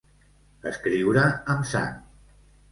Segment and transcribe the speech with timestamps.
[0.71, 1.95] Escriure amb sang.